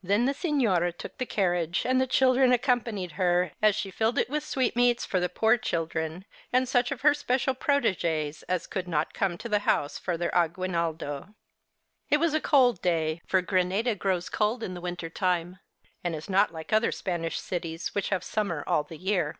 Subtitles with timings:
[0.00, 4.30] Then the senora took the carriage, and the children accompanied her, as she filled it
[4.30, 8.86] with sweet meats for the poor children and such of her special proteges as could
[8.86, 11.34] not come to the house for their aguinaldo.
[12.10, 15.58] It was a cold day, for Granada grows cold in the winter time,
[16.04, 19.34] and is not like other Spanish cities, which have summer all the year.